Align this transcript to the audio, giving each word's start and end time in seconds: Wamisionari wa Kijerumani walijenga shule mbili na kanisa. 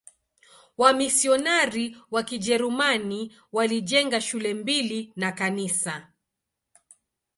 Wamisionari 0.77 1.97
wa 2.11 2.23
Kijerumani 2.23 3.33
walijenga 3.51 4.21
shule 4.21 4.53
mbili 4.53 5.13
na 5.15 5.31
kanisa. 5.31 6.11